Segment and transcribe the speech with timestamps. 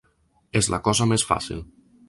[0.61, 1.63] És la cosa més fàcil.